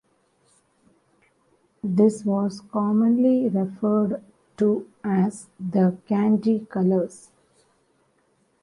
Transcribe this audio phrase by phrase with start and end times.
[1.83, 4.23] This was commonly referred
[4.57, 7.29] to as the candy colours.